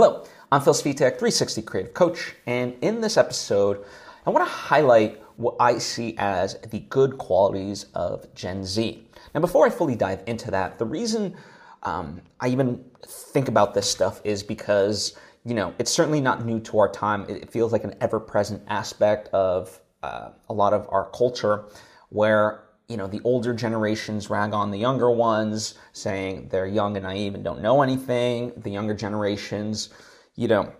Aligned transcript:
Hello, 0.00 0.22
I'm 0.52 0.60
Phil 0.60 0.74
Svitek, 0.74 1.18
360 1.18 1.62
Creative 1.62 1.92
Coach, 1.92 2.36
and 2.46 2.72
in 2.82 3.00
this 3.00 3.16
episode, 3.16 3.84
I 4.24 4.30
want 4.30 4.46
to 4.46 4.52
highlight 4.52 5.20
what 5.38 5.56
I 5.58 5.78
see 5.78 6.14
as 6.18 6.56
the 6.70 6.78
good 6.88 7.18
qualities 7.18 7.86
of 7.96 8.32
Gen 8.32 8.64
Z. 8.64 9.04
Now, 9.34 9.40
before 9.40 9.66
I 9.66 9.70
fully 9.70 9.96
dive 9.96 10.22
into 10.28 10.52
that, 10.52 10.78
the 10.78 10.84
reason 10.84 11.34
um, 11.82 12.22
I 12.38 12.46
even 12.46 12.84
think 13.08 13.48
about 13.48 13.74
this 13.74 13.90
stuff 13.90 14.20
is 14.22 14.44
because, 14.44 15.18
you 15.44 15.54
know, 15.54 15.74
it's 15.80 15.90
certainly 15.90 16.20
not 16.20 16.44
new 16.44 16.60
to 16.60 16.78
our 16.78 16.88
time. 16.88 17.26
It 17.28 17.50
feels 17.50 17.72
like 17.72 17.82
an 17.82 17.96
ever 18.00 18.20
present 18.20 18.62
aspect 18.68 19.26
of 19.30 19.80
uh, 20.04 20.30
a 20.48 20.54
lot 20.54 20.74
of 20.74 20.86
our 20.92 21.10
culture 21.10 21.64
where 22.10 22.67
you 22.88 22.96
know, 22.96 23.06
the 23.06 23.20
older 23.22 23.52
generations 23.52 24.30
rag 24.30 24.54
on 24.54 24.70
the 24.70 24.78
younger 24.78 25.10
ones, 25.10 25.74
saying 25.92 26.48
they're 26.50 26.66
young 26.66 26.96
and 26.96 27.04
naive 27.04 27.34
and 27.34 27.44
don't 27.44 27.60
know 27.60 27.82
anything. 27.82 28.52
The 28.56 28.70
younger 28.70 28.94
generations, 28.94 29.90
you 30.36 30.48
know, 30.48 30.72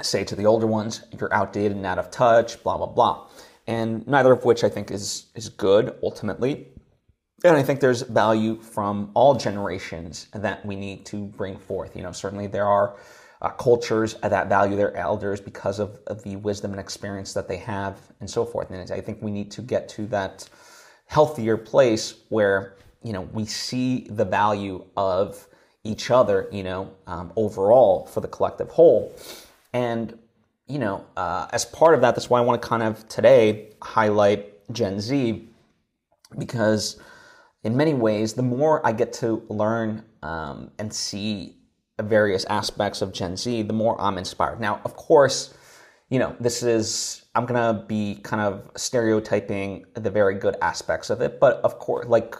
say 0.00 0.24
to 0.24 0.34
the 0.34 0.46
older 0.46 0.66
ones, 0.66 1.02
you're 1.18 1.32
outdated 1.32 1.76
and 1.76 1.84
out 1.84 1.98
of 1.98 2.10
touch, 2.10 2.62
blah, 2.62 2.78
blah, 2.78 2.86
blah. 2.86 3.28
And 3.66 4.06
neither 4.06 4.32
of 4.32 4.44
which 4.46 4.64
I 4.64 4.70
think 4.70 4.90
is, 4.90 5.26
is 5.34 5.50
good 5.50 5.94
ultimately. 6.02 6.68
And 7.44 7.56
I 7.56 7.62
think 7.62 7.80
there's 7.80 8.02
value 8.02 8.60
from 8.60 9.10
all 9.14 9.34
generations 9.34 10.28
that 10.34 10.64
we 10.64 10.74
need 10.74 11.04
to 11.06 11.24
bring 11.24 11.58
forth. 11.58 11.96
You 11.96 12.02
know, 12.02 12.12
certainly 12.12 12.46
there 12.46 12.66
are 12.66 12.96
uh, 13.42 13.50
cultures 13.50 14.14
that 14.22 14.48
value 14.48 14.76
their 14.76 14.94
elders 14.96 15.40
because 15.40 15.78
of, 15.78 15.98
of 16.06 16.22
the 16.22 16.36
wisdom 16.36 16.70
and 16.72 16.80
experience 16.80 17.34
that 17.34 17.48
they 17.48 17.56
have 17.58 17.98
and 18.20 18.28
so 18.28 18.44
forth. 18.44 18.70
And 18.70 18.90
I 18.90 19.00
think 19.00 19.22
we 19.22 19.30
need 19.30 19.50
to 19.52 19.62
get 19.62 19.88
to 19.90 20.06
that 20.08 20.48
healthier 21.10 21.56
place 21.56 22.14
where 22.28 22.76
you 23.02 23.12
know 23.12 23.22
we 23.32 23.44
see 23.44 24.06
the 24.10 24.24
value 24.24 24.84
of 24.96 25.48
each 25.82 26.08
other 26.08 26.48
you 26.52 26.62
know 26.62 26.88
um, 27.08 27.32
overall 27.34 28.06
for 28.06 28.20
the 28.20 28.28
collective 28.28 28.70
whole. 28.70 29.12
And 29.72 30.16
you 30.68 30.78
know 30.78 31.04
uh, 31.16 31.48
as 31.52 31.64
part 31.64 31.94
of 31.94 32.00
that 32.00 32.14
that's 32.14 32.30
why 32.30 32.38
i 32.38 32.42
want 32.42 32.62
to 32.62 32.66
kind 32.66 32.82
of 32.82 33.06
today 33.08 33.70
highlight 33.82 34.42
gen 34.72 35.00
z 35.00 35.48
because 36.38 37.00
in 37.64 37.76
many 37.76 37.92
ways 37.92 38.34
the 38.34 38.42
more 38.42 38.86
i 38.86 38.92
get 38.92 39.12
to 39.12 39.42
learn 39.48 40.04
um, 40.22 40.70
and 40.78 40.94
see 40.94 41.56
various 42.00 42.44
aspects 42.44 43.02
of 43.02 43.12
gen 43.12 43.36
z 43.36 43.62
the 43.62 43.72
more 43.72 44.00
i'm 44.00 44.16
inspired. 44.16 44.60
Now 44.60 44.80
of 44.84 44.94
course 44.94 45.52
you 46.10 46.18
know 46.18 46.36
this 46.40 46.62
is 46.62 47.24
I'm 47.34 47.46
gonna 47.46 47.84
be 47.86 48.16
kind 48.22 48.42
of 48.42 48.70
stereotyping 48.76 49.86
the 49.94 50.10
very 50.10 50.34
good 50.34 50.56
aspects 50.60 51.08
of 51.08 51.20
it, 51.20 51.40
but 51.40 51.56
of 51.58 51.78
course, 51.78 52.06
like 52.08 52.34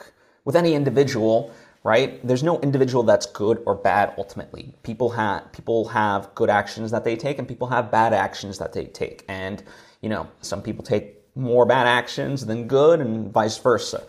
with 0.44 0.56
any 0.56 0.74
individual, 0.74 1.52
right? 1.84 2.24
There's 2.26 2.42
no 2.42 2.60
individual 2.60 3.04
that's 3.04 3.26
good 3.26 3.62
or 3.66 3.76
bad 3.76 4.12
ultimately. 4.18 4.74
People 4.82 5.10
have 5.10 5.50
people 5.52 5.88
have 5.88 6.34
good 6.34 6.50
actions 6.50 6.90
that 6.90 7.04
they 7.04 7.16
take, 7.16 7.38
and 7.38 7.46
people 7.46 7.68
have 7.68 7.90
bad 7.90 8.12
actions 8.12 8.58
that 8.58 8.72
they 8.72 8.86
take, 8.86 9.24
and 9.28 9.62
you 10.02 10.08
know 10.08 10.28
some 10.40 10.60
people 10.62 10.84
take 10.84 11.16
more 11.36 11.64
bad 11.64 11.86
actions 11.86 12.44
than 12.44 12.66
good, 12.66 13.00
and 13.00 13.32
vice 13.32 13.56
versa. 13.58 14.02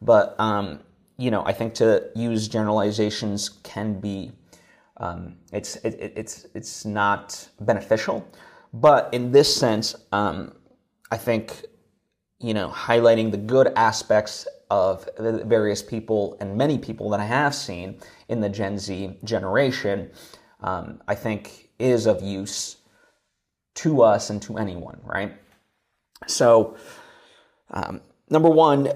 But 0.00 0.38
um, 0.38 0.80
you 1.18 1.30
know, 1.30 1.44
I 1.44 1.52
think 1.52 1.74
to 1.74 2.08
use 2.14 2.48
generalizations 2.48 3.48
can 3.64 4.00
be 4.00 4.32
um, 4.98 5.36
it's 5.52 5.76
it, 5.76 6.12
it's 6.16 6.46
it's 6.54 6.84
not 6.84 7.48
beneficial. 7.60 8.24
But 8.72 9.12
in 9.12 9.32
this 9.32 9.54
sense, 9.54 9.94
um, 10.12 10.52
I 11.10 11.16
think, 11.16 11.64
you 12.38 12.54
know, 12.54 12.68
highlighting 12.68 13.30
the 13.30 13.36
good 13.36 13.72
aspects 13.76 14.46
of 14.70 15.08
the 15.18 15.44
various 15.44 15.82
people 15.82 16.36
and 16.40 16.56
many 16.56 16.78
people 16.78 17.10
that 17.10 17.20
I 17.20 17.24
have 17.24 17.54
seen 17.54 17.98
in 18.28 18.40
the 18.40 18.48
Gen 18.48 18.78
Z 18.78 19.18
generation, 19.24 20.10
um, 20.60 21.02
I 21.08 21.14
think 21.16 21.70
is 21.78 22.06
of 22.06 22.22
use 22.22 22.76
to 23.76 24.02
us 24.02 24.30
and 24.30 24.40
to 24.42 24.58
anyone, 24.58 25.00
right? 25.02 25.34
So, 26.26 26.76
um, 27.70 28.00
number 28.28 28.50
one, 28.50 28.92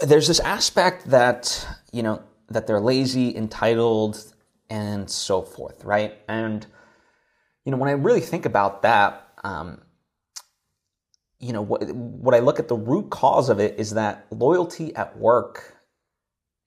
there's 0.00 0.26
this 0.26 0.40
aspect 0.40 1.06
that, 1.10 1.66
you 1.92 2.02
know, 2.02 2.22
that 2.48 2.66
they're 2.66 2.80
lazy, 2.80 3.36
entitled, 3.36 4.34
and 4.70 5.08
so 5.08 5.42
forth, 5.42 5.84
right? 5.84 6.18
And 6.28 6.66
you 7.66 7.72
know, 7.72 7.78
when 7.78 7.88
I 7.88 7.92
really 7.92 8.20
think 8.20 8.46
about 8.46 8.82
that, 8.82 9.28
um, 9.42 9.82
you 11.40 11.52
know, 11.52 11.62
what, 11.62 11.82
what 11.90 12.32
I 12.32 12.38
look 12.38 12.60
at 12.60 12.68
the 12.68 12.76
root 12.76 13.10
cause 13.10 13.50
of 13.50 13.58
it 13.58 13.78
is 13.78 13.90
that 13.90 14.26
loyalty 14.30 14.94
at 14.94 15.18
work 15.18 15.76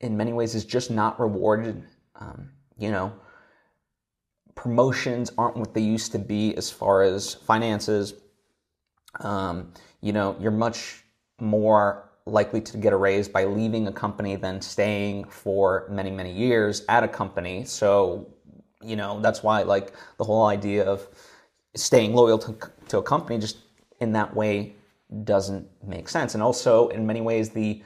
in 0.02 0.18
many 0.18 0.34
ways 0.34 0.56
is 0.56 0.66
just 0.66 0.92
not 0.92 1.18
rewarded. 1.18 1.86
Um, 2.16 2.52
you 2.78 2.92
know, 2.92 3.14
promotions 4.56 5.32
aren't 5.38 5.56
what 5.56 5.74
they 5.74 5.82
used 5.82 6.12
to 6.12 6.20
be 6.20 6.54
as 6.58 6.70
far 6.70 7.02
as 7.02 7.34
finances. 7.34 8.14
Um, 9.22 9.74
you 10.02 10.12
know, 10.12 10.36
you're 10.38 10.52
much 10.52 11.06
more 11.40 12.12
likely 12.26 12.60
to 12.60 12.78
get 12.78 12.92
a 12.92 12.98
raise 12.98 13.30
by 13.30 13.46
leaving 13.46 13.88
a 13.88 13.92
company 13.92 14.36
than 14.36 14.62
staying 14.62 15.24
for 15.24 15.88
many, 15.90 16.12
many 16.12 16.34
years 16.34 16.84
at 16.90 17.06
a 17.06 17.08
company. 17.08 17.64
So 17.64 18.34
you 18.84 18.96
know 18.96 19.20
that's 19.22 19.44
why 19.44 19.64
like 19.64 19.94
the 20.18 20.24
whole 20.24 20.46
idea 20.46 20.84
of 20.86 21.08
staying 21.76 22.14
loyal 22.14 22.38
to, 22.38 22.56
to 22.88 22.98
a 22.98 23.04
company 23.04 23.38
just 23.38 23.58
in 24.00 24.14
that 24.14 24.36
way 24.36 24.76
doesn't 25.24 25.68
make 25.84 26.08
sense. 26.08 26.34
And 26.34 26.44
also 26.44 26.88
in 26.90 27.06
many 27.06 27.22
ways 27.22 27.50
the 27.50 27.82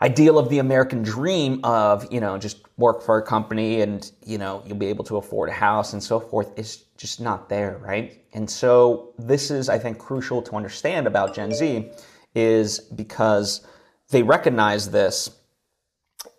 ideal 0.00 0.38
of 0.38 0.48
the 0.48 0.60
american 0.60 1.02
dream 1.02 1.58
of 1.64 2.06
you 2.12 2.20
know 2.20 2.38
just 2.38 2.58
work 2.76 3.02
for 3.02 3.18
a 3.18 3.22
company 3.22 3.80
and 3.80 4.12
you 4.24 4.38
know 4.38 4.62
you'll 4.64 4.76
be 4.76 4.86
able 4.86 5.02
to 5.02 5.16
afford 5.16 5.48
a 5.48 5.52
house 5.52 5.92
and 5.92 6.00
so 6.00 6.20
forth 6.20 6.56
is 6.56 6.84
just 6.96 7.20
not 7.20 7.48
there 7.48 7.78
right? 7.78 8.24
And 8.32 8.48
so 8.48 9.12
this 9.18 9.50
is 9.50 9.68
i 9.68 9.76
think 9.76 9.98
crucial 9.98 10.40
to 10.42 10.54
understand 10.54 11.08
about 11.08 11.34
gen 11.34 11.52
z 11.52 11.90
is 12.36 12.78
because 12.78 13.66
they 14.10 14.22
recognize 14.22 14.88
this 14.90 15.30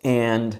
and 0.04 0.58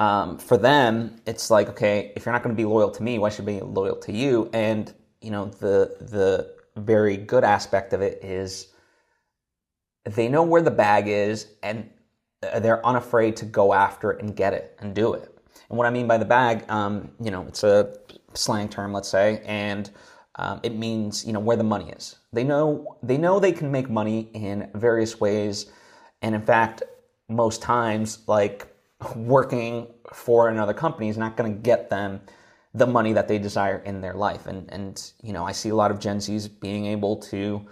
um, 0.00 0.38
for 0.38 0.56
them, 0.56 1.20
it's 1.26 1.50
like, 1.50 1.68
okay, 1.68 2.10
if 2.16 2.24
you're 2.24 2.32
not 2.32 2.42
going 2.42 2.56
to 2.56 2.60
be 2.60 2.64
loyal 2.64 2.90
to 2.90 3.02
me, 3.02 3.18
why 3.18 3.28
should 3.28 3.42
I 3.42 3.58
be 3.58 3.60
loyal 3.60 3.96
to 3.96 4.12
you? 4.12 4.48
And 4.54 4.92
you 5.20 5.30
know, 5.30 5.44
the 5.44 5.94
the 6.00 6.54
very 6.80 7.18
good 7.18 7.44
aspect 7.44 7.92
of 7.92 8.00
it 8.00 8.24
is 8.24 8.68
they 10.04 10.26
know 10.26 10.42
where 10.42 10.62
the 10.62 10.70
bag 10.70 11.06
is, 11.06 11.48
and 11.62 11.90
they're 12.40 12.84
unafraid 12.84 13.36
to 13.36 13.44
go 13.44 13.74
after 13.74 14.10
it 14.10 14.22
and 14.22 14.34
get 14.34 14.54
it 14.54 14.74
and 14.80 14.94
do 14.94 15.12
it. 15.12 15.38
And 15.68 15.76
what 15.76 15.86
I 15.86 15.90
mean 15.90 16.06
by 16.06 16.16
the 16.16 16.24
bag, 16.24 16.64
um, 16.70 17.10
you 17.20 17.30
know, 17.30 17.44
it's 17.46 17.62
a 17.62 17.94
slang 18.32 18.70
term, 18.70 18.94
let's 18.94 19.08
say, 19.08 19.42
and 19.44 19.90
um, 20.36 20.60
it 20.62 20.74
means 20.74 21.26
you 21.26 21.34
know 21.34 21.40
where 21.40 21.58
the 21.58 21.64
money 21.64 21.90
is. 21.90 22.16
They 22.32 22.44
know 22.44 22.96
they 23.02 23.18
know 23.18 23.38
they 23.38 23.52
can 23.52 23.70
make 23.70 23.90
money 23.90 24.30
in 24.32 24.70
various 24.74 25.20
ways, 25.20 25.70
and 26.22 26.34
in 26.34 26.40
fact, 26.40 26.84
most 27.28 27.60
times, 27.60 28.20
like 28.26 28.69
working 29.16 29.86
for 30.12 30.48
another 30.48 30.74
company 30.74 31.08
is 31.08 31.16
not 31.16 31.36
going 31.36 31.52
to 31.52 31.58
get 31.58 31.90
them 31.90 32.20
the 32.74 32.86
money 32.86 33.12
that 33.12 33.26
they 33.26 33.38
desire 33.38 33.78
in 33.78 34.00
their 34.00 34.14
life. 34.14 34.46
And 34.46 34.70
and 34.72 35.12
you 35.22 35.32
know, 35.32 35.44
I 35.44 35.52
see 35.52 35.70
a 35.70 35.74
lot 35.74 35.90
of 35.90 35.98
Gen 35.98 36.18
Zs 36.18 36.48
being 36.60 36.86
able 36.86 37.16
to, 37.16 37.66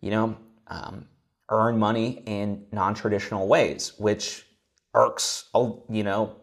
you 0.00 0.10
know, 0.10 0.36
um, 0.66 1.06
earn 1.48 1.78
money 1.78 2.22
in 2.26 2.64
non-traditional 2.72 3.46
ways, 3.46 3.92
which 3.98 4.46
irks 4.94 5.48
you 5.88 6.02
know 6.02 6.36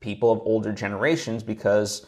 people 0.00 0.32
of 0.32 0.40
older 0.40 0.72
generations 0.72 1.42
because 1.42 2.06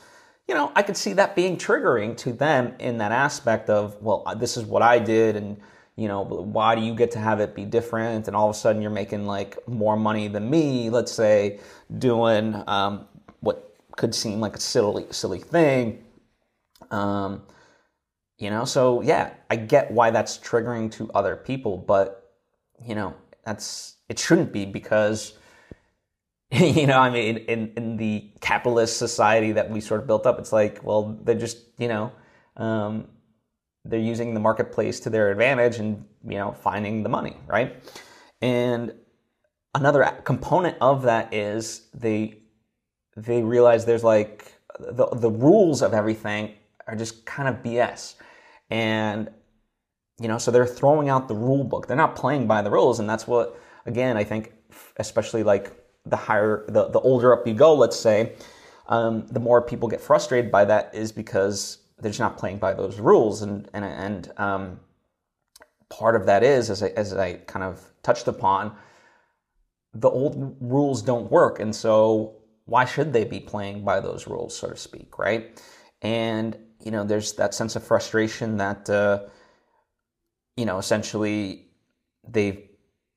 you 0.48 0.54
know 0.54 0.72
I 0.74 0.82
could 0.82 0.96
see 0.96 1.12
that 1.14 1.36
being 1.36 1.58
triggering 1.58 2.16
to 2.18 2.32
them 2.32 2.74
in 2.78 2.98
that 2.98 3.12
aspect 3.12 3.68
of 3.68 4.00
well, 4.00 4.24
this 4.36 4.56
is 4.56 4.64
what 4.64 4.82
I 4.82 4.98
did 4.98 5.36
and 5.36 5.58
you 5.96 6.08
know, 6.08 6.22
why 6.22 6.74
do 6.74 6.80
you 6.80 6.94
get 6.94 7.10
to 7.12 7.18
have 7.18 7.40
it 7.40 7.54
be 7.54 7.64
different? 7.64 8.26
And 8.26 8.36
all 8.36 8.48
of 8.48 8.56
a 8.56 8.58
sudden 8.58 8.80
you're 8.80 8.90
making 8.90 9.26
like 9.26 9.56
more 9.68 9.96
money 9.96 10.28
than 10.28 10.48
me, 10.48 10.90
let's 10.90 11.12
say, 11.12 11.60
doing 11.98 12.62
um, 12.66 13.06
what 13.40 13.76
could 13.96 14.14
seem 14.14 14.40
like 14.40 14.56
a 14.56 14.60
silly, 14.60 15.06
silly 15.10 15.38
thing. 15.38 16.04
Um, 16.90 17.42
you 18.38 18.50
know, 18.50 18.64
so 18.64 19.02
yeah, 19.02 19.34
I 19.50 19.56
get 19.56 19.90
why 19.90 20.10
that's 20.10 20.38
triggering 20.38 20.90
to 20.92 21.10
other 21.14 21.36
people, 21.36 21.76
but 21.76 22.34
you 22.84 22.94
know, 22.94 23.14
that's 23.44 23.96
it 24.08 24.18
shouldn't 24.18 24.52
be 24.52 24.64
because 24.64 25.34
you 26.50 26.86
know, 26.86 26.98
I 26.98 27.10
mean, 27.10 27.38
in 27.38 27.72
in 27.76 27.96
the 27.96 28.30
capitalist 28.40 28.96
society 28.96 29.52
that 29.52 29.70
we 29.70 29.80
sort 29.80 30.00
of 30.00 30.06
built 30.06 30.26
up, 30.26 30.38
it's 30.38 30.52
like, 30.52 30.82
well, 30.84 31.18
they're 31.22 31.34
just 31.34 31.58
you 31.78 31.88
know, 31.88 32.12
um, 32.56 33.08
they're 33.84 34.00
using 34.00 34.34
the 34.34 34.40
marketplace 34.40 35.00
to 35.00 35.10
their 35.10 35.30
advantage 35.30 35.78
and 35.78 36.04
you 36.24 36.36
know 36.36 36.52
finding 36.52 37.02
the 37.02 37.08
money 37.08 37.36
right? 37.46 37.76
And 38.40 38.92
another 39.74 40.04
component 40.24 40.76
of 40.80 41.02
that 41.02 41.32
is 41.32 41.88
they 41.94 42.38
they 43.16 43.42
realize 43.42 43.84
there's 43.84 44.04
like 44.04 44.52
the 44.78 45.06
the 45.06 45.30
rules 45.30 45.82
of 45.82 45.94
everything 45.94 46.54
are 46.86 46.96
just 46.96 47.24
kind 47.24 47.48
of 47.48 47.62
bs 47.62 48.14
and 48.70 49.30
you 50.20 50.28
know 50.28 50.38
so 50.38 50.50
they're 50.50 50.66
throwing 50.66 51.08
out 51.08 51.28
the 51.28 51.34
rule 51.34 51.64
book. 51.64 51.86
They're 51.86 51.96
not 51.96 52.16
playing 52.16 52.46
by 52.46 52.62
the 52.62 52.70
rules 52.70 53.00
and 53.00 53.08
that's 53.08 53.26
what 53.26 53.58
again 53.86 54.16
i 54.16 54.24
think 54.24 54.52
especially 54.96 55.42
like 55.42 55.72
the 56.06 56.16
higher 56.16 56.64
the, 56.68 56.88
the 56.88 57.00
older 57.00 57.32
up 57.32 57.46
you 57.46 57.54
go 57.54 57.74
let's 57.74 57.98
say 57.98 58.34
um, 58.88 59.26
the 59.28 59.40
more 59.40 59.62
people 59.62 59.88
get 59.88 60.00
frustrated 60.00 60.50
by 60.50 60.64
that 60.64 60.94
is 60.94 61.12
because 61.12 61.78
they're 62.02 62.10
just 62.10 62.20
not 62.20 62.36
playing 62.36 62.58
by 62.58 62.74
those 62.74 62.98
rules. 62.98 63.42
And, 63.42 63.68
and, 63.72 63.84
and 63.84 64.32
um, 64.36 64.80
part 65.88 66.16
of 66.16 66.26
that 66.26 66.42
is, 66.42 66.68
as 66.68 66.82
I, 66.82 66.88
as 66.88 67.14
I 67.14 67.34
kind 67.34 67.64
of 67.64 67.80
touched 68.02 68.26
upon, 68.26 68.76
the 69.94 70.10
old 70.10 70.56
rules 70.60 71.02
don't 71.02 71.30
work. 71.30 71.60
And 71.60 71.74
so 71.74 72.36
why 72.64 72.84
should 72.84 73.12
they 73.12 73.24
be 73.24 73.40
playing 73.40 73.84
by 73.84 74.00
those 74.00 74.26
rules, 74.26 74.56
so 74.56 74.70
to 74.70 74.76
speak, 74.76 75.18
right? 75.18 75.62
And, 76.00 76.56
you 76.84 76.90
know, 76.90 77.04
there's 77.04 77.34
that 77.34 77.54
sense 77.54 77.76
of 77.76 77.84
frustration 77.84 78.56
that, 78.56 78.90
uh, 78.90 79.20
you 80.56 80.66
know, 80.66 80.78
essentially 80.78 81.68
they've, 82.26 82.68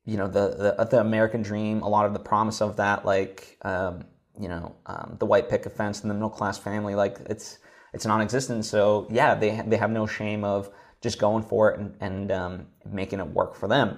you 0.06 0.18
know, 0.18 0.28
the, 0.28 0.76
the, 0.78 0.86
the 0.86 1.00
American 1.00 1.42
dream, 1.42 1.82
a 1.82 1.90
lot 1.90 2.06
of 2.06 2.14
the 2.14 2.20
promise 2.20 2.62
of 2.62 2.78
that, 2.78 3.06
like, 3.06 3.58
um, 3.64 4.06
you 4.40 4.48
know, 4.48 4.76
um, 4.86 5.16
the 5.20 5.26
white 5.26 5.50
picket 5.50 5.76
fence 5.76 6.02
and 6.02 6.10
the 6.12 6.14
middle 6.14 6.30
class 6.30 6.60
family, 6.60 6.94
like 6.94 7.18
it's, 7.28 7.58
it's 7.95 8.06
non-existent. 8.06 8.65
So 8.65 9.07
yeah, 9.09 9.33
they, 9.33 9.62
they 9.65 9.77
have 9.77 9.89
no 9.89 10.06
shame 10.06 10.44
of 10.44 10.69
just 11.01 11.18
going 11.18 11.44
for 11.44 11.71
it 11.71 11.80
and, 11.80 11.95
and 12.01 12.31
um, 12.31 12.68
making 12.92 13.19
it 13.19 13.27
work 13.27 13.56
for 13.56 13.68
them. 13.68 13.97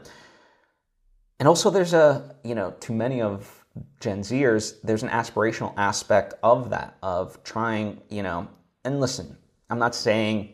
And 1.39 1.47
also 1.47 1.69
there's 1.69 1.93
a, 1.93 2.35
you 2.43 2.55
know, 2.55 2.71
to 2.79 2.93
many 2.93 3.21
of 3.21 3.65
Gen 3.99 4.21
Zers, 4.21 4.75
there's 4.83 5.03
an 5.03 5.09
aspirational 5.09 5.73
aspect 5.77 6.33
of 6.41 6.69
that, 6.69 6.97
of 7.01 7.43
trying, 7.43 8.01
you 8.09 8.23
know, 8.23 8.47
and 8.83 8.99
listen, 8.99 9.37
I'm 9.69 9.79
not 9.79 9.93
saying 9.93 10.53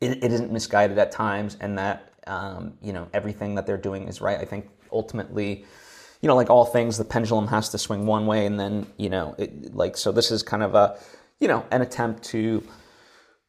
it, 0.00 0.22
it 0.22 0.32
isn't 0.32 0.52
misguided 0.52 0.98
at 0.98 1.10
times 1.12 1.56
and 1.60 1.78
that, 1.78 2.12
um, 2.26 2.74
you 2.82 2.92
know, 2.92 3.08
everything 3.12 3.54
that 3.54 3.66
they're 3.66 3.76
doing 3.76 4.08
is 4.08 4.20
right. 4.20 4.38
I 4.38 4.44
think 4.44 4.68
ultimately, 4.92 5.64
you 6.20 6.28
know, 6.28 6.36
like 6.36 6.50
all 6.50 6.64
things, 6.64 6.96
the 6.98 7.04
pendulum 7.04 7.48
has 7.48 7.68
to 7.70 7.78
swing 7.78 8.06
one 8.06 8.26
way 8.26 8.46
and 8.46 8.58
then, 8.58 8.86
you 8.96 9.10
know, 9.10 9.34
it, 9.38 9.74
like, 9.74 9.96
so 9.96 10.10
this 10.12 10.30
is 10.30 10.42
kind 10.42 10.62
of 10.62 10.74
a, 10.74 10.98
you 11.40 11.48
know, 11.48 11.66
an 11.70 11.82
attempt 11.82 12.22
to, 12.24 12.62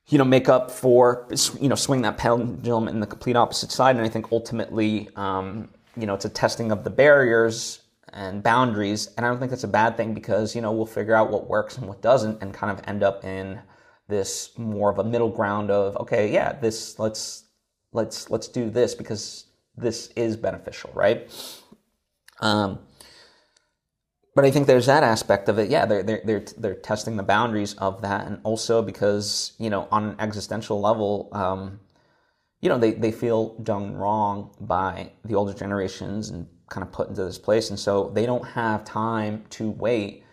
you 0.07 0.17
know, 0.17 0.23
make 0.23 0.49
up 0.49 0.71
for, 0.71 1.27
you 1.59 1.69
know, 1.69 1.75
swing 1.75 2.01
that 2.03 2.17
pendulum 2.17 2.87
in 2.87 2.99
the 2.99 3.07
complete 3.07 3.35
opposite 3.35 3.71
side. 3.71 3.95
And 3.95 4.05
I 4.05 4.09
think 4.09 4.31
ultimately, 4.31 5.09
um, 5.15 5.69
you 5.97 6.05
know, 6.05 6.13
it's 6.13 6.25
a 6.25 6.29
testing 6.29 6.71
of 6.71 6.83
the 6.83 6.89
barriers 6.89 7.81
and 8.13 8.43
boundaries. 8.43 9.09
And 9.17 9.25
I 9.25 9.29
don't 9.29 9.39
think 9.39 9.51
that's 9.51 9.63
a 9.63 9.67
bad 9.67 9.97
thing 9.97 10.13
because, 10.13 10.55
you 10.55 10.61
know, 10.61 10.71
we'll 10.71 10.85
figure 10.85 11.15
out 11.15 11.31
what 11.31 11.47
works 11.47 11.77
and 11.77 11.87
what 11.87 12.01
doesn't 12.01 12.41
and 12.41 12.53
kind 12.53 12.71
of 12.71 12.83
end 12.87 13.03
up 13.03 13.23
in 13.23 13.59
this 14.07 14.51
more 14.57 14.91
of 14.91 14.99
a 14.99 15.03
middle 15.03 15.29
ground 15.29 15.71
of, 15.71 15.97
okay, 15.97 16.31
yeah, 16.31 16.53
this, 16.53 16.99
let's, 16.99 17.45
let's, 17.91 18.29
let's 18.29 18.47
do 18.47 18.69
this 18.69 18.93
because 18.93 19.45
this 19.75 20.07
is 20.15 20.37
beneficial, 20.37 20.91
right? 20.93 21.29
Um, 22.39 22.79
but 24.35 24.43
I 24.43 24.51
think 24.51 24.67
there's 24.67 24.85
that 24.87 25.01
aspect 25.01 25.47
of 25.47 25.57
it. 25.57 25.69
Yeah, 25.69 25.85
they're, 25.85 26.03
they're, 26.03 26.21
they're, 26.25 26.45
they're 26.57 26.75
testing 26.75 27.15
the 27.15 27.23
boundaries 27.23 27.73
of 27.75 28.01
that. 28.01 28.27
And 28.27 28.39
also 28.43 28.81
because, 28.81 29.53
you 29.57 29.69
know, 29.69 29.87
on 29.91 30.09
an 30.09 30.15
existential 30.19 30.81
level, 30.81 31.29
um, 31.31 31.79
you 32.59 32.67
know, 32.67 32.77
they, 32.77 32.91
they 32.91 33.11
feel 33.11 33.57
done 33.59 33.95
wrong 33.95 34.53
by 34.59 35.11
the 35.23 35.35
older 35.35 35.53
generations 35.53 36.29
and 36.31 36.47
kind 36.69 36.85
of 36.85 36.91
put 36.91 37.07
into 37.07 37.23
this 37.23 37.37
place. 37.37 37.69
And 37.69 37.79
so 37.79 38.11
they 38.13 38.25
don't 38.25 38.45
have 38.45 38.83
time 38.83 39.45
to 39.51 39.69
wait 39.69 40.23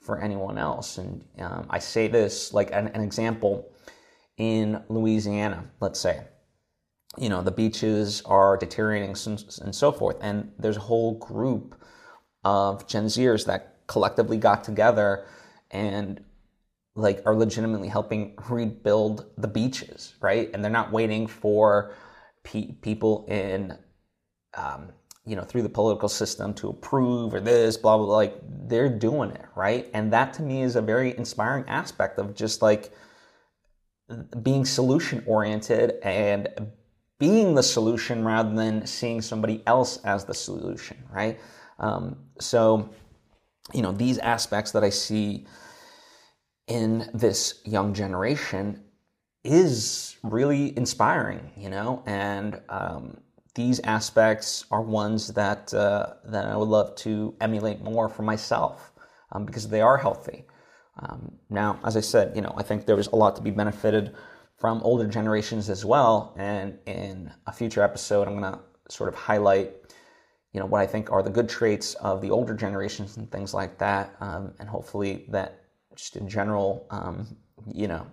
for 0.00 0.20
anyone 0.20 0.56
else. 0.56 0.98
And 0.98 1.24
um, 1.40 1.66
I 1.68 1.80
say 1.80 2.06
this 2.06 2.54
like 2.54 2.70
an, 2.72 2.88
an 2.88 3.00
example 3.00 3.72
in 4.36 4.82
Louisiana, 4.88 5.68
let's 5.80 5.98
say. 5.98 6.22
You 7.16 7.28
know, 7.28 7.42
the 7.42 7.50
beaches 7.50 8.22
are 8.24 8.56
deteriorating 8.56 9.10
and 9.10 9.74
so 9.74 9.90
forth. 9.90 10.16
And 10.20 10.52
there's 10.58 10.76
a 10.76 10.80
whole 10.80 11.18
group 11.18 11.74
of 12.48 12.86
Gen 12.86 13.06
Zers 13.06 13.44
that 13.44 13.76
collectively 13.86 14.38
got 14.38 14.64
together 14.64 15.26
and 15.70 16.24
like 16.94 17.22
are 17.26 17.34
legitimately 17.34 17.88
helping 17.88 18.34
rebuild 18.48 19.26
the 19.36 19.48
beaches, 19.48 20.14
right? 20.20 20.50
And 20.52 20.64
they're 20.64 20.70
not 20.80 20.90
waiting 20.90 21.26
for 21.26 21.94
pe- 22.42 22.72
people 22.72 23.26
in, 23.28 23.76
um, 24.54 24.88
you 25.26 25.36
know, 25.36 25.42
through 25.42 25.62
the 25.62 25.68
political 25.68 26.08
system 26.08 26.54
to 26.54 26.70
approve 26.70 27.34
or 27.34 27.40
this, 27.40 27.76
blah, 27.76 27.98
blah, 27.98 28.06
blah. 28.06 28.16
Like 28.16 28.40
they're 28.66 28.88
doing 28.88 29.30
it, 29.30 29.44
right? 29.54 29.90
And 29.92 30.10
that 30.14 30.32
to 30.34 30.42
me 30.42 30.62
is 30.62 30.74
a 30.76 30.82
very 30.82 31.16
inspiring 31.16 31.64
aspect 31.68 32.18
of 32.18 32.34
just 32.34 32.62
like 32.62 32.92
being 34.42 34.64
solution 34.64 35.22
oriented 35.26 35.98
and 36.02 36.48
being 37.18 37.54
the 37.54 37.62
solution 37.62 38.24
rather 38.24 38.54
than 38.54 38.86
seeing 38.86 39.20
somebody 39.20 39.62
else 39.66 39.98
as 40.04 40.24
the 40.24 40.34
solution, 40.34 40.96
right? 41.12 41.38
Um, 41.78 42.16
so, 42.40 42.90
you 43.72 43.82
know, 43.82 43.92
these 43.92 44.18
aspects 44.18 44.72
that 44.72 44.84
I 44.84 44.90
see 44.90 45.46
in 46.66 47.10
this 47.14 47.60
young 47.64 47.94
generation 47.94 48.84
is 49.44 50.16
really 50.22 50.76
inspiring, 50.76 51.52
you 51.56 51.70
know, 51.70 52.02
and 52.06 52.60
um, 52.68 53.18
these 53.54 53.80
aspects 53.80 54.64
are 54.70 54.82
ones 54.82 55.28
that 55.28 55.72
uh, 55.72 56.14
that 56.24 56.46
I 56.46 56.56
would 56.56 56.68
love 56.68 56.94
to 56.96 57.34
emulate 57.40 57.80
more 57.80 58.08
for 58.08 58.22
myself 58.22 58.92
um, 59.32 59.44
because 59.46 59.68
they 59.68 59.80
are 59.80 59.96
healthy. 59.96 60.44
Um, 61.00 61.38
now, 61.48 61.78
as 61.84 61.96
I 61.96 62.00
said, 62.00 62.34
you 62.34 62.42
know, 62.42 62.54
I 62.56 62.62
think 62.62 62.86
there 62.86 62.96
was 62.96 63.06
a 63.08 63.16
lot 63.16 63.36
to 63.36 63.42
be 63.42 63.50
benefited 63.50 64.14
from 64.58 64.82
older 64.82 65.06
generations 65.06 65.70
as 65.70 65.84
well, 65.84 66.34
and 66.36 66.78
in 66.86 67.32
a 67.46 67.52
future 67.52 67.82
episode, 67.82 68.26
I'm 68.26 68.38
going 68.40 68.52
to 68.52 68.60
sort 68.90 69.08
of 69.08 69.14
highlight, 69.14 69.72
you 70.52 70.60
know, 70.60 70.66
what 70.66 70.80
I 70.80 70.86
think 70.86 71.10
are 71.12 71.22
the 71.22 71.30
good 71.30 71.48
traits 71.48 71.94
of 71.94 72.20
the 72.22 72.30
older 72.30 72.54
generations 72.54 73.16
and 73.16 73.30
things 73.30 73.52
like 73.52 73.78
that, 73.78 74.14
um, 74.20 74.54
and 74.58 74.68
hopefully 74.68 75.26
that 75.28 75.60
just 75.94 76.16
in 76.16 76.28
general, 76.28 76.86
um, 76.90 77.26
you 77.72 77.88
know, 77.88 78.06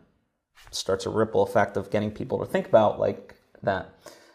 starts 0.71 1.05
a 1.05 1.09
ripple 1.09 1.43
effect 1.43 1.77
of 1.77 1.89
getting 1.91 2.11
people 2.11 2.39
to 2.39 2.45
think 2.45 2.67
about 2.67 2.99
like 2.99 3.35
that, 3.63 3.89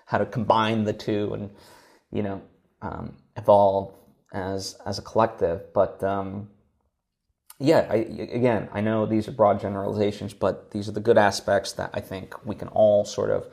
how 0.07 0.19
to 0.19 0.27
combine 0.27 0.85
the 0.85 0.93
two 0.93 1.35
and, 1.35 1.51
you 2.11 2.23
know, 2.23 2.41
um, 2.83 3.17
evolve 3.37 3.93
as 4.33 4.77
as 4.87 4.99
a 4.99 5.03
collective. 5.03 5.73
But 5.75 6.03
um, 6.03 6.49
yeah, 7.59 7.87
I, 7.91 7.97
again, 7.97 8.69
I 8.73 8.81
know 8.81 9.05
these 9.05 9.29
are 9.29 9.33
broad 9.33 9.61
generalizations, 9.61 10.33
but 10.33 10.71
these 10.71 10.89
are 10.89 10.93
the 10.93 11.01
good 11.01 11.19
aspects 11.19 11.73
that 11.73 11.91
I 11.93 12.01
think 12.01 12.47
we 12.47 12.55
can 12.55 12.69
all 12.69 13.05
sort 13.05 13.31
of 13.31 13.47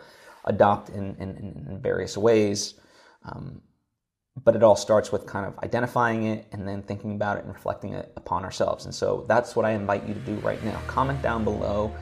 adopt 0.45 0.89
in, 0.89 1.15
in, 1.19 1.65
in 1.69 1.79
various 1.81 2.17
ways. 2.17 2.75
Um, 3.25 3.61
but 4.43 4.55
it 4.55 4.63
all 4.63 4.75
starts 4.75 5.11
with 5.11 5.25
kind 5.25 5.45
of 5.45 5.57
identifying 5.59 6.25
it 6.25 6.45
and 6.51 6.67
then 6.67 6.81
thinking 6.83 7.15
about 7.15 7.37
it 7.37 7.45
and 7.45 7.53
reflecting 7.53 7.93
it 7.93 8.11
upon 8.15 8.43
ourselves. 8.43 8.85
And 8.85 8.93
so 8.93 9.25
that's 9.27 9.55
what 9.55 9.65
I 9.65 9.71
invite 9.71 10.07
you 10.07 10.13
to 10.13 10.19
do 10.21 10.35
right 10.35 10.63
now. 10.63 10.79
Comment 10.87 11.21
down 11.21 11.43
below. 11.43 11.93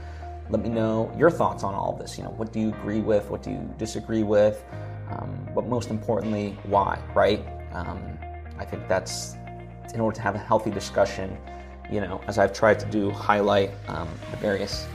Let 0.50 0.62
me 0.62 0.70
know 0.70 1.14
your 1.18 1.32
thoughts 1.32 1.64
on 1.64 1.74
all 1.74 1.94
of 1.94 2.00
this. 2.00 2.18
You 2.18 2.24
know, 2.26 2.32
what 2.32 2.52
do 2.52 2.60
you 2.60 2.70
agree 2.70 3.02
with? 3.02 3.30
What 3.30 3.42
do 3.42 3.52
you 3.52 3.74
disagree 3.78 4.24
with? 4.24 4.64
Um, 5.10 5.48
but 5.56 5.68
most 5.68 5.90
importantly, 5.90 6.58
why, 6.66 7.00
right? 7.16 7.46
Um, 7.72 8.18
I 8.58 8.66
think 8.66 8.88
that's 8.88 9.36
in 9.94 10.02
order 10.02 10.16
to 10.16 10.22
have 10.22 10.36
a 10.36 10.40
healthy 10.40 10.72
discussion, 10.72 11.38
you 11.92 12.02
know, 12.02 12.22
as 12.28 12.38
I've 12.38 12.54
tried 12.54 12.80
to 12.80 12.86
do, 12.88 13.12
highlight 13.12 13.72
um, 13.88 14.10
the 14.32 14.38
various 14.38 14.88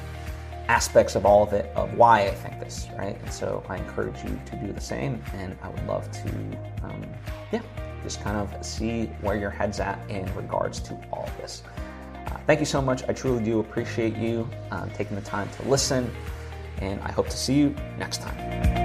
aspects 0.70 1.16
of 1.16 1.26
all 1.26 1.42
of 1.42 1.52
it 1.52 1.66
of 1.74 1.92
why 1.94 2.28
I 2.28 2.30
think 2.30 2.60
this, 2.60 2.86
right? 2.96 3.20
And 3.20 3.32
so 3.32 3.64
I 3.68 3.76
encourage 3.76 4.22
you 4.22 4.40
to 4.46 4.56
do 4.56 4.72
the 4.72 4.80
same, 4.80 5.20
and 5.34 5.56
I 5.62 5.68
would 5.68 5.84
love 5.86 6.08
to, 6.12 6.28
um, 6.84 7.04
yeah, 7.50 7.60
just 8.04 8.22
kind 8.22 8.36
of 8.36 8.64
see 8.64 9.06
where 9.20 9.36
your 9.36 9.50
head's 9.50 9.80
at 9.80 9.98
in 10.08 10.32
regards 10.36 10.78
to 10.80 10.94
all 11.12 11.24
of 11.24 11.36
this. 11.38 11.64
Uh, 12.26 12.36
thank 12.46 12.60
you 12.60 12.66
so 12.66 12.80
much. 12.80 13.02
I 13.08 13.12
truly 13.12 13.42
do 13.42 13.58
appreciate 13.58 14.16
you 14.16 14.48
uh, 14.70 14.86
taking 14.94 15.16
the 15.16 15.22
time 15.22 15.48
to 15.56 15.68
listen, 15.68 16.08
and 16.78 17.00
I 17.00 17.10
hope 17.10 17.28
to 17.28 17.36
see 17.36 17.54
you 17.54 17.74
next 17.98 18.22
time. 18.22 18.79